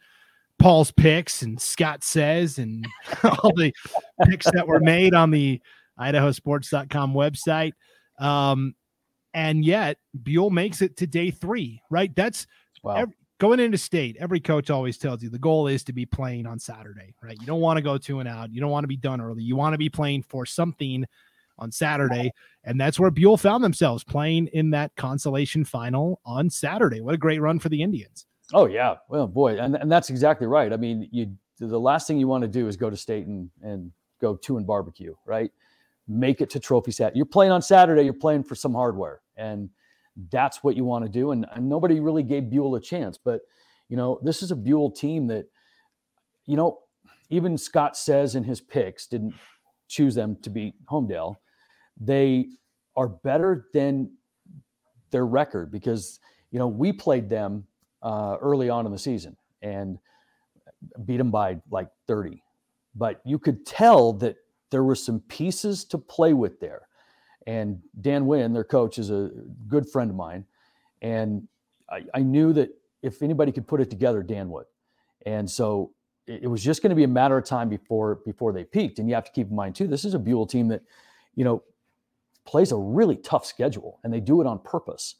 [0.57, 2.85] Paul's picks and Scott says and
[3.23, 3.71] all the
[4.25, 5.61] picks that were made on the
[5.99, 7.73] idahosports.com website.
[8.19, 8.75] Um,
[9.33, 12.13] and yet Buhl makes it to day three, right?
[12.15, 12.47] That's
[12.83, 12.95] wow.
[12.95, 16.45] every, going into state, every coach always tells you the goal is to be playing
[16.45, 17.37] on Saturday, right?
[17.39, 18.51] You don't want to go two and out.
[18.51, 19.41] You don't want to be done early.
[19.41, 21.05] You want to be playing for something
[21.57, 22.31] on Saturday.
[22.63, 27.01] And that's where Buhl found themselves playing in that consolation final on Saturday.
[27.01, 28.25] What a great run for the Indians.
[28.53, 28.95] Oh yeah.
[29.09, 29.57] Well, boy.
[29.57, 30.71] And, and that's exactly right.
[30.71, 33.49] I mean, you, the last thing you want to do is go to state and,
[33.61, 35.51] and go two and barbecue, right?
[36.07, 37.15] Make it to trophy set.
[37.15, 38.03] You're playing on Saturday.
[38.03, 39.69] You're playing for some hardware and,
[40.31, 41.31] that's what you want to do.
[41.31, 43.17] And, and nobody really gave Buhl a chance.
[43.17, 43.41] But,
[43.87, 45.45] you know, this is a Buhl team that,
[46.45, 46.79] you know,
[47.29, 49.33] even Scott says in his picks didn't
[49.87, 51.35] choose them to beat Homedale.
[51.99, 52.49] They
[52.95, 54.11] are better than
[55.11, 56.19] their record because,
[56.51, 57.65] you know, we played them
[58.01, 59.99] uh, early on in the season and
[61.05, 62.41] beat them by like 30.
[62.95, 64.37] But you could tell that
[64.71, 66.88] there were some pieces to play with there.
[67.49, 69.31] And Dan Wynn, their coach, is a
[69.67, 70.45] good friend of mine.
[71.01, 71.47] And
[71.89, 72.69] I, I knew that
[73.01, 74.67] if anybody could put it together, Dan would.
[75.25, 75.91] And so
[76.27, 78.99] it, it was just going to be a matter of time before before they peaked.
[78.99, 80.83] And you have to keep in mind too, this is a Buhl team that,
[81.33, 81.63] you know,
[82.45, 85.15] plays a really tough schedule, and they do it on purpose.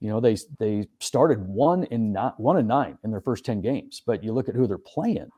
[0.00, 3.60] You know, they they started one in not one and nine in their first ten
[3.60, 5.30] games, but you look at who they're playing,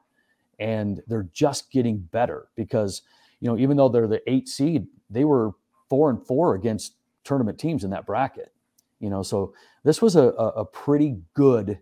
[0.59, 3.03] and they're just getting better because
[3.41, 5.53] you know even though they're the eight seed, they were
[5.91, 8.53] four and four against tournament teams in that bracket.
[9.01, 11.79] You know, so this was a, a, pretty good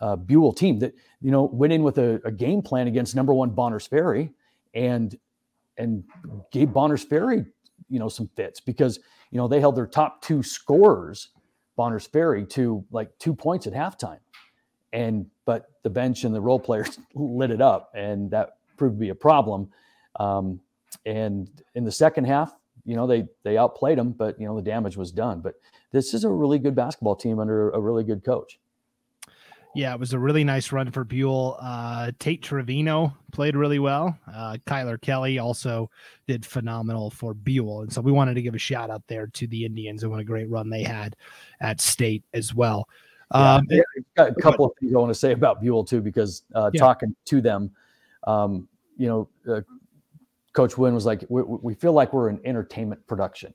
[0.00, 3.34] uh, Buhl team that you know went in with a, a, game plan against number
[3.34, 4.32] one Bonners Ferry
[4.74, 5.18] and
[5.76, 6.04] and
[6.50, 7.44] gave Bonners Ferry
[7.90, 11.28] you know some fits because you know they held their top two scorers
[11.76, 14.20] Bonners Ferry to like two points at halftime,
[14.94, 19.00] and but the bench and the role players lit it up, and that proved to
[19.00, 19.70] be a problem.
[20.18, 20.60] Um,
[21.06, 24.62] and in the second half, you know they they outplayed them, but you know the
[24.62, 25.40] damage was done.
[25.40, 25.54] But
[25.92, 28.58] this is a really good basketball team under a really good coach.
[29.74, 31.56] Yeah, it was a really nice run for Buhl.
[31.60, 34.18] Uh, Tate Trevino played really well.
[34.26, 35.88] Uh, Kyler Kelly also
[36.26, 37.82] did phenomenal for Buhl.
[37.82, 40.18] And so we wanted to give a shout out there to the Indians and what
[40.18, 41.14] a great run they had
[41.60, 42.88] at state as well.
[43.30, 43.82] Um, yeah,
[44.16, 46.80] got a couple of things I want to say about Buhl, too, because uh, yeah.
[46.80, 47.70] talking to them,
[48.24, 48.66] um,
[48.96, 49.60] you know, uh,
[50.60, 53.54] Coach Wynn was like, we, we feel like we're an entertainment production.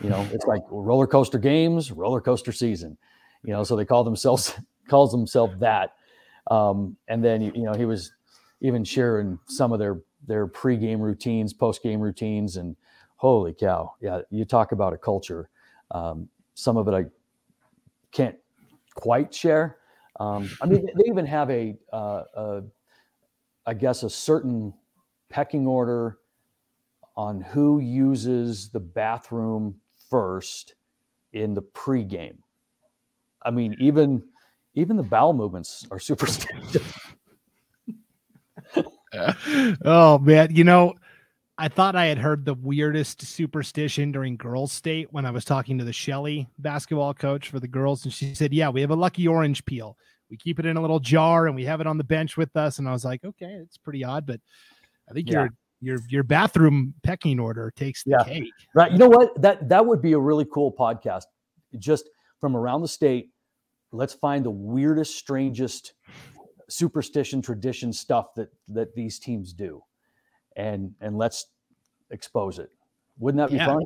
[0.00, 2.96] You know, it's like roller coaster games, roller coaster season.
[3.42, 4.54] You know, so they call themselves
[4.88, 5.94] calls themselves that.
[6.52, 8.12] Um, and then you know he was
[8.60, 12.76] even sharing some of their their pregame routines, postgame routines, and
[13.16, 15.50] holy cow, yeah, you talk about a culture.
[15.90, 17.06] Um, some of it I
[18.12, 18.36] can't
[18.94, 19.78] quite share.
[20.20, 22.62] Um, I mean, they even have a, uh, a,
[23.66, 24.72] I guess, a certain
[25.28, 26.18] pecking order
[27.16, 29.76] on who uses the bathroom
[30.10, 30.74] first
[31.32, 32.38] in the pregame.
[33.44, 34.22] I mean, even
[34.74, 36.26] even the bowel movements are super
[39.84, 40.94] oh man, you know,
[41.56, 45.78] I thought I had heard the weirdest superstition during girls' state when I was talking
[45.78, 48.96] to the Shelley basketball coach for the girls, and she said, "Yeah, we have a
[48.96, 49.96] lucky orange peel.
[50.30, 52.56] We keep it in a little jar and we have it on the bench with
[52.56, 54.40] us." And I was like, "Okay, it's pretty odd, but
[55.08, 55.42] I think yeah.
[55.42, 58.24] your your your bathroom pecking order takes the yeah.
[58.24, 58.92] cake." Right.
[58.92, 59.40] You know what?
[59.40, 61.24] That that would be a really cool podcast.
[61.78, 62.08] Just
[62.40, 63.30] from around the state,
[63.92, 65.94] let's find the weirdest, strangest
[66.68, 69.82] superstition, tradition stuff that that these teams do,
[70.56, 71.46] and and let's
[72.10, 72.70] expose it.
[73.18, 73.66] Wouldn't that be yeah.
[73.66, 73.82] fun?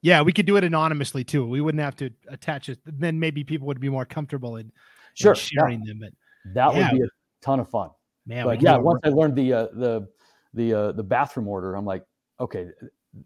[0.00, 1.46] Yeah, we could do it anonymously too.
[1.46, 2.78] We wouldn't have to attach it.
[2.86, 4.70] Then maybe people would be more comfortable in,
[5.14, 5.92] sure, in sharing yeah.
[5.92, 5.98] them.
[6.00, 6.92] But that yeah.
[6.92, 7.08] would be a
[7.42, 7.90] ton of fun.
[8.26, 10.08] Man, but yeah, once I learned the uh, the
[10.54, 12.04] the uh, the bathroom order, I'm like,
[12.40, 12.66] okay,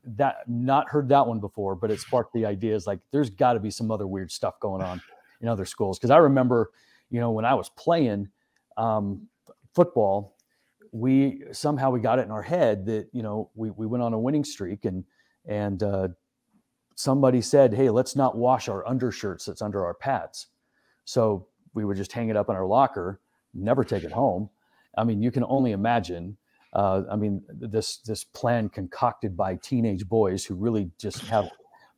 [0.05, 3.61] that not heard that one before, but it sparked the ideas like, there's got to
[3.61, 5.01] be some other weird stuff going on
[5.41, 6.71] in other schools because I remember,
[7.11, 8.29] you know, when I was playing
[8.77, 9.27] um,
[9.75, 10.37] football,
[10.93, 14.13] we somehow we got it in our head that you know we we went on
[14.13, 15.05] a winning streak and
[15.47, 16.09] and uh,
[16.95, 20.49] somebody said, hey, let's not wash our undershirts that's under our pads.
[21.05, 23.21] So we would just hang it up in our locker,
[23.55, 24.51] never take it home.
[24.97, 26.37] I mean, you can only imagine.
[26.73, 31.49] Uh, I mean, this this plan concocted by teenage boys who really just have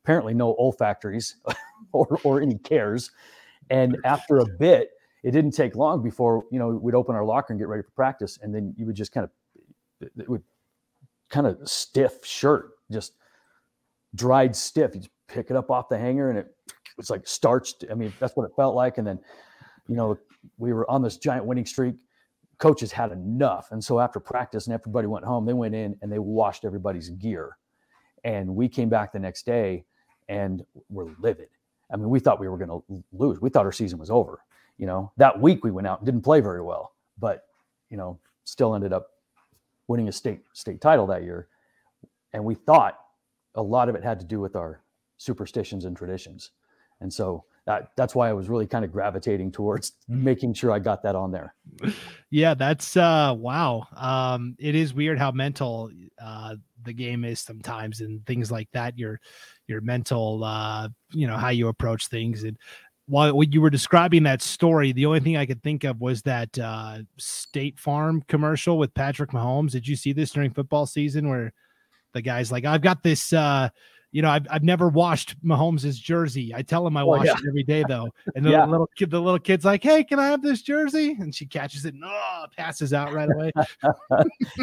[0.03, 1.37] apparently no olfactories
[1.93, 3.11] or, or any cares.
[3.69, 4.91] And after a bit,
[5.23, 7.91] it didn't take long before you know we'd open our locker and get ready for
[7.91, 10.43] practice, and then you would just kind of it would
[11.29, 13.13] kind of stiff shirt, just
[14.13, 14.93] dried stiff.
[14.93, 16.47] You just pick it up off the hanger, and it
[16.97, 17.85] was like starched.
[17.89, 18.97] I mean, that's what it felt like.
[18.97, 19.19] And then,
[19.87, 20.17] you know,
[20.57, 21.95] we were on this giant winning streak.
[22.57, 26.11] Coaches had enough, and so after practice and everybody went home, they went in and
[26.11, 27.57] they washed everybody's gear,
[28.23, 29.85] and we came back the next day
[30.29, 31.49] and were livid.
[31.91, 33.39] I mean, we thought we were going to lose.
[33.41, 34.41] We thought our season was over
[34.77, 37.43] you know, that week we went out and didn't play very well, but
[37.89, 39.07] you know, still ended up
[39.87, 41.47] winning a state state title that year.
[42.33, 42.99] And we thought
[43.55, 44.81] a lot of it had to do with our
[45.17, 46.51] superstitions and traditions.
[46.99, 50.79] And so that that's why I was really kind of gravitating towards making sure I
[50.79, 51.55] got that on there.
[52.29, 53.87] Yeah, that's uh wow.
[53.95, 55.89] Um it is weird how mental
[56.21, 59.19] uh the game is sometimes and things like that your
[59.67, 62.57] your mental uh you know how you approach things and
[63.07, 66.57] while you were describing that story, the only thing I could think of was that
[66.57, 69.71] uh, State Farm commercial with Patrick Mahomes.
[69.71, 71.53] Did you see this during football season where
[72.13, 73.69] the guy's like, I've got this, uh,
[74.15, 76.55] you know, I've, I've never washed Mahomes' jersey.
[76.55, 77.33] I tell him I oh, wash yeah.
[77.33, 78.07] it every day though.
[78.33, 78.65] And the yeah.
[78.65, 81.17] little kid, the little kid's like, Hey, can I have this jersey?
[81.19, 83.51] And she catches it and oh, passes out right away.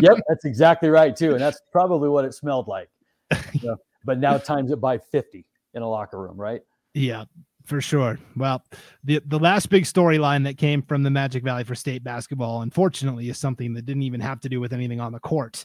[0.00, 0.16] yep.
[0.26, 1.32] That's exactly right too.
[1.32, 2.88] And that's probably what it smelled like.
[4.06, 6.62] but now times it by 50 in a locker room, right?
[6.94, 7.24] Yeah
[7.64, 8.18] for sure.
[8.36, 8.62] Well,
[9.04, 13.28] the the last big storyline that came from the Magic Valley for state basketball, unfortunately,
[13.28, 15.64] is something that didn't even have to do with anything on the court,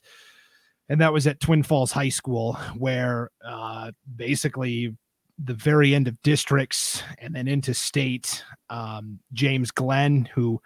[0.89, 4.95] and that was at Twin Falls High School, where uh, basically
[5.43, 8.43] the very end of districts and then into state.
[8.69, 10.61] Um, James Glenn, who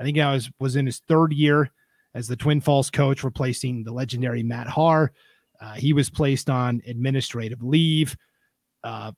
[0.00, 1.70] I think I was was in his third year
[2.14, 5.12] as the Twin Falls coach, replacing the legendary Matt Har.
[5.60, 8.16] Uh, he was placed on administrative leave.
[8.82, 9.12] Uh,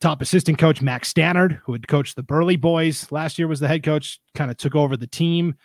[0.00, 3.68] top assistant coach Max Stannard, who had coached the Burley boys last year, was the
[3.68, 4.20] head coach.
[4.34, 5.56] Kind of took over the team.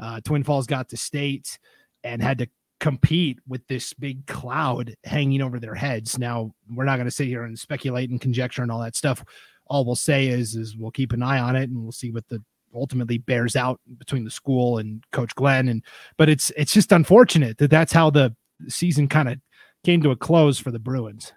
[0.00, 1.58] Uh, Twin Falls got to state
[2.04, 2.48] and had to
[2.80, 6.18] compete with this big cloud hanging over their heads.
[6.18, 9.24] Now we're not going to sit here and speculate and conjecture and all that stuff.
[9.66, 12.26] All we'll say is is we'll keep an eye on it and we'll see what
[12.28, 12.42] the
[12.74, 15.68] ultimately bears out between the school and Coach Glenn.
[15.68, 15.82] And
[16.16, 18.34] but it's it's just unfortunate that that's how the
[18.68, 19.38] season kind of
[19.84, 21.32] came to a close for the Bruins.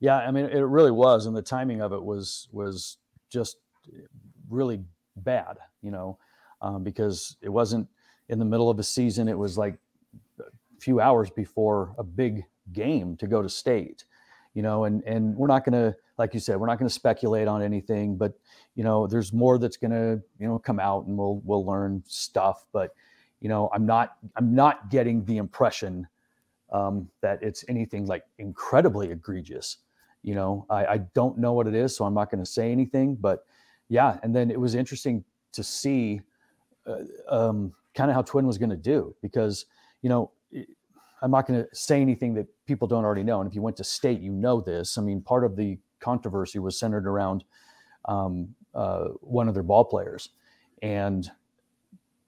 [0.00, 2.96] Yeah, I mean, it really was, and the timing of it was was
[3.30, 3.56] just
[4.48, 4.82] really
[5.16, 6.18] bad, you know,
[6.62, 7.86] um, because it wasn't
[8.28, 9.28] in the middle of a season.
[9.28, 9.78] It was like
[10.80, 14.04] few hours before a big game to go to state,
[14.54, 16.94] you know, and and we're not going to, like you said, we're not going to
[16.94, 18.32] speculate on anything, but
[18.74, 22.02] you know, there's more that's going to, you know, come out, and we'll we'll learn
[22.06, 22.94] stuff, but
[23.40, 26.06] you know, I'm not I'm not getting the impression
[26.72, 29.78] um, that it's anything like incredibly egregious
[30.22, 30.66] you know?
[30.68, 33.44] I, I don't know what it is so i'm not going to say anything but
[33.88, 36.20] yeah and then it was interesting to see
[36.86, 39.66] uh, um, kind of how twin was going to do because
[40.02, 40.30] you know
[41.22, 43.76] i'm not going to say anything that people don't already know and if you went
[43.76, 44.96] to state you know this.
[44.98, 47.44] I mean part of the controversy was centered around
[48.06, 50.30] um, uh, one of their ball players.
[50.82, 51.30] And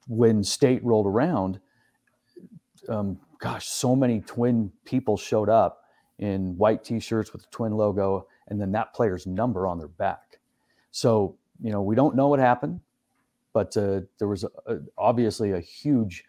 [0.08, 1.60] when state rolled around
[2.88, 5.84] um, gosh so many twin people showed up
[6.18, 10.38] in white t-shirts with the twin logo and then that player's number on their back.
[10.90, 12.80] So you know we don't know what happened
[13.52, 16.24] but uh, there was a, a, obviously a huge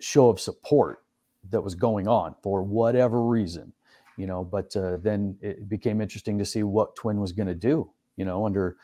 [0.00, 1.01] show of support
[1.50, 3.72] that was going on for whatever reason,
[4.16, 4.44] you know.
[4.44, 8.24] But uh, then it became interesting to see what Twin was going to do, you
[8.24, 8.76] know, under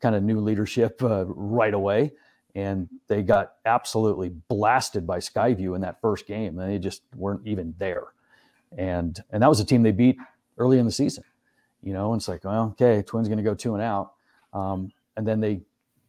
[0.00, 2.12] kind of new leadership uh, right away.
[2.54, 7.44] And they got absolutely blasted by Skyview in that first game, and they just weren't
[7.46, 8.08] even there.
[8.78, 10.16] And and that was a team they beat
[10.58, 11.24] early in the season,
[11.82, 12.12] you know.
[12.12, 14.12] And it's like, well, okay, Twins going to go two and out,
[14.52, 15.62] um, and then they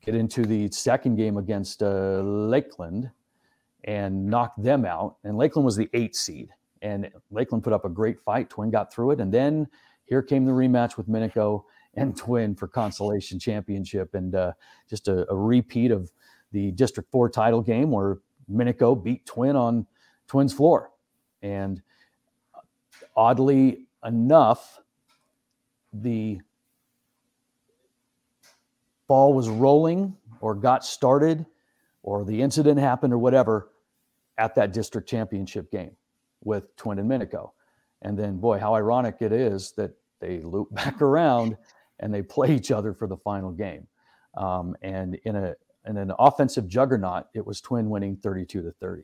[0.06, 3.10] get into the second game against uh, Lakeland
[3.86, 5.18] and knocked them out.
[5.24, 6.50] And Lakeland was the eight seed,
[6.82, 8.50] and Lakeland put up a great fight.
[8.50, 9.68] Twin got through it, and then
[10.06, 14.52] here came the rematch with Minico and Twin for consolation championship, and uh,
[14.90, 16.12] just a, a, repeat of
[16.52, 18.18] the District Four title game where
[18.52, 19.86] Minico beat Twin on
[20.28, 20.92] Twin's floor,
[21.42, 21.82] and
[23.16, 24.82] oddly enough,
[25.94, 26.42] the
[29.08, 31.46] ball was rolling or got started
[32.02, 33.70] or the incident happened or whatever
[34.38, 35.92] at that district championship game
[36.44, 37.52] with Twin and Minico.
[38.02, 41.58] And then, boy, how ironic it is that they loop back around
[42.00, 43.88] and they play each other for the final game.
[44.38, 45.56] Um, and in a
[45.88, 49.04] in an offensive juggernaut, it was Twin winning 32 to 30.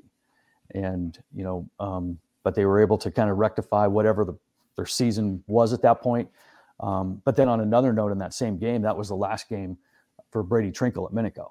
[0.73, 4.37] And you know, um, but they were able to kind of rectify whatever the,
[4.75, 6.29] their season was at that point.
[6.79, 9.77] Um, but then on another note, in that same game, that was the last game
[10.31, 11.49] for Brady Trinkle at Minico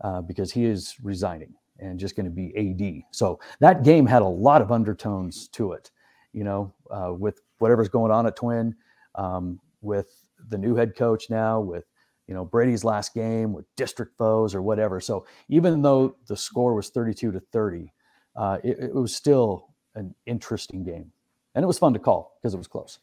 [0.00, 3.02] uh, because he is resigning and just going to be AD.
[3.12, 5.90] So that game had a lot of undertones to it,
[6.32, 8.74] you know, uh, with whatever's going on at Twin,
[9.14, 11.84] um, with the new head coach now, with
[12.26, 15.00] you know Brady's last game, with district foes or whatever.
[15.00, 17.92] So even though the score was 32 to 30,
[18.36, 21.12] uh, it, it was still an interesting game,
[21.54, 22.98] and it was fun to call because it was close.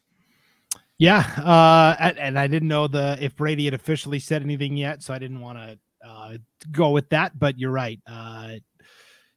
[0.98, 5.14] Yeah, uh, and I didn't know the if Brady had officially said anything yet, so
[5.14, 6.38] I didn't want to uh,
[6.70, 7.38] go with that.
[7.38, 8.00] But you're right.
[8.06, 8.54] Uh,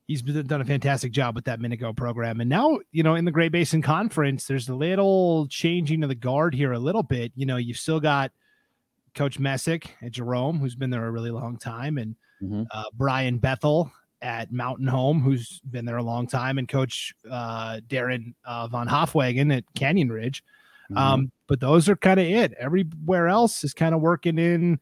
[0.07, 3.31] he's done a fantastic job with that Minico program, and now you know in the
[3.31, 7.31] Great Basin Conference, there's a little changing of the guard here a little bit.
[7.35, 8.31] You know, you've still got
[9.15, 12.63] Coach Messick at Jerome, who's been there a really long time, and mm-hmm.
[12.71, 17.79] Uh, Brian Bethel at Mountain Home, who's been there a long time, and Coach uh,
[17.87, 20.43] Darren uh, von Hofwagen at Canyon Ridge.
[20.89, 20.97] Mm-hmm.
[20.97, 22.53] Um, but those are kind of it.
[22.53, 24.79] Everywhere else is kind of working in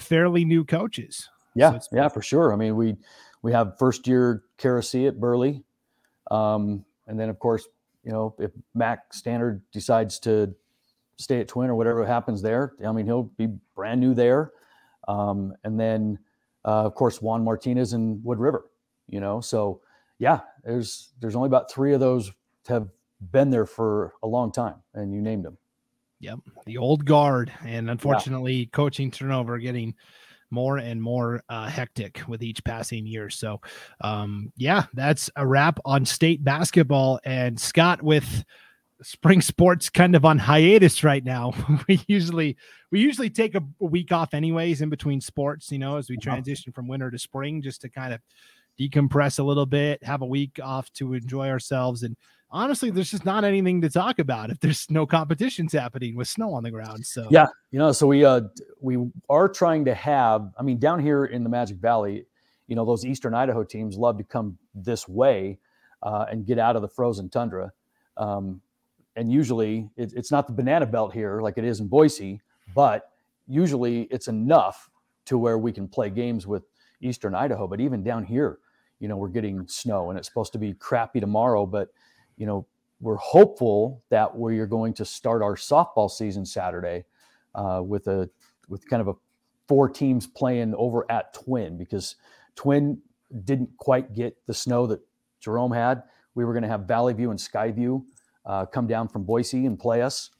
[0.00, 1.28] fairly new coaches.
[1.54, 2.52] Yeah, so yeah, for sure.
[2.52, 2.96] I mean, we
[3.42, 5.64] we have first year Karasi at Burley,
[6.30, 7.66] um, and then of course,
[8.04, 10.54] you know, if Mac Standard decides to
[11.16, 14.52] stay at Twin or whatever happens there, I mean, he'll be brand new there.
[15.08, 16.18] Um, and then,
[16.64, 18.66] uh, of course, Juan Martinez and Wood River.
[19.08, 19.80] You know, so
[20.18, 22.30] yeah, there's there's only about three of those
[22.68, 22.88] have
[23.32, 25.58] been there for a long time, and you named them.
[26.20, 28.66] Yep, the old guard, and unfortunately, yeah.
[28.72, 29.94] coaching turnover getting
[30.50, 33.30] more and more uh, hectic with each passing year.
[33.30, 33.60] So,
[34.00, 37.20] um, yeah, that's a wrap on state basketball.
[37.24, 38.44] And Scott, with
[39.02, 41.52] spring sports kind of on hiatus right now,
[41.88, 42.56] we usually
[42.90, 45.70] we usually take a, week off anyways in between sports.
[45.70, 46.32] You know, as we uh-huh.
[46.32, 48.20] transition from winter to spring, just to kind of
[48.78, 52.16] decompress a little bit, have a week off to enjoy ourselves and
[52.50, 56.52] honestly, there's just not anything to talk about if there's no competitions happening with snow
[56.52, 57.06] on the ground.
[57.06, 58.42] So yeah, you know, so we uh
[58.80, 60.52] we are trying to have.
[60.58, 62.26] I mean, down here in the Magic Valley,
[62.66, 65.58] you know, those Eastern Idaho teams love to come this way
[66.02, 67.72] uh, and get out of the frozen tundra.
[68.16, 68.60] Um,
[69.16, 72.40] and usually, it, it's not the banana belt here like it is in Boise,
[72.74, 73.10] but
[73.46, 74.88] usually it's enough
[75.26, 76.62] to where we can play games with
[77.00, 77.66] Eastern Idaho.
[77.66, 78.58] But even down here,
[79.00, 81.88] you know, we're getting snow, and it's supposed to be crappy tomorrow, but
[82.40, 82.66] you know,
[83.00, 87.04] we're hopeful that we are going to start our softball season Saturday
[87.54, 88.28] uh, with a
[88.68, 89.12] with kind of a
[89.68, 92.16] four teams playing over at Twin because
[92.56, 92.98] Twin
[93.44, 95.00] didn't quite get the snow that
[95.38, 96.02] Jerome had.
[96.34, 98.02] We were going to have Valley View and Skyview
[98.46, 100.30] uh, come down from Boise and play us,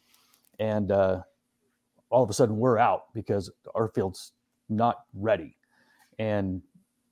[0.59, 1.21] and uh,
[2.09, 4.33] all of a sudden we're out because our field's
[4.71, 5.59] not ready.
[6.19, 6.63] And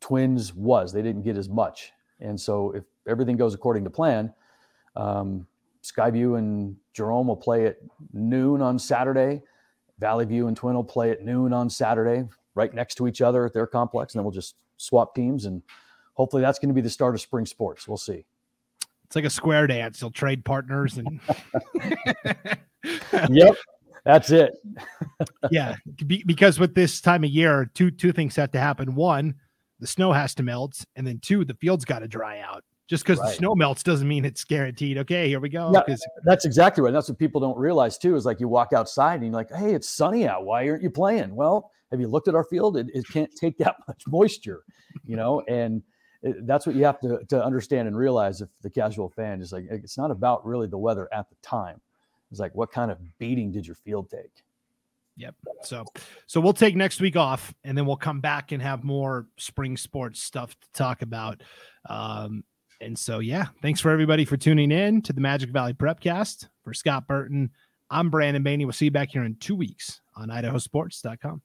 [0.00, 4.32] Twins was they didn't get as much, and so if everything goes according to plan,
[4.98, 5.46] um,
[5.82, 7.78] Skyview and Jerome will play at
[8.12, 9.40] noon on Saturday.
[9.98, 13.46] Valley View and Twin will play at noon on Saturday, right next to each other
[13.46, 15.44] at their complex, and then we'll just swap teams.
[15.44, 15.62] And
[16.14, 17.88] hopefully, that's going to be the start of spring sports.
[17.88, 18.24] We'll see.
[19.04, 20.00] It's like a square dance.
[20.00, 21.20] You'll trade partners and.
[23.30, 23.56] yep,
[24.04, 24.52] that's it.
[25.50, 25.76] yeah,
[26.26, 28.94] because with this time of year, two two things have to happen.
[28.94, 29.34] One,
[29.80, 32.64] the snow has to melt, and then two, the field's got to dry out.
[32.88, 33.28] Just because right.
[33.28, 34.96] the snow melts doesn't mean it's guaranteed.
[34.98, 35.70] Okay, here we go.
[35.74, 36.92] Yeah, that's exactly right.
[36.92, 38.16] That's what people don't realize too.
[38.16, 40.46] Is like you walk outside and you're like, "Hey, it's sunny out.
[40.46, 42.76] Why aren't you playing?" Well, have you looked at our field?
[42.76, 44.62] It, it can't take that much moisture,
[45.06, 45.42] you know.
[45.48, 45.82] And
[46.22, 49.52] it, that's what you have to, to understand and realize if the casual fan is
[49.52, 51.80] like, it's not about really the weather at the time.
[52.30, 54.44] It's like, what kind of beating did your field take?
[55.16, 55.34] Yep.
[55.62, 55.84] So,
[56.26, 59.76] so we'll take next week off, and then we'll come back and have more spring
[59.76, 61.42] sports stuff to talk about.
[61.88, 62.44] Um,
[62.80, 66.48] and so, yeah, thanks for everybody for tuning in to the Magic Valley Prepcast.
[66.62, 67.50] For Scott Burton,
[67.90, 68.64] I'm Brandon Baney.
[68.64, 71.42] We'll see you back here in two weeks on IdahoSports.com.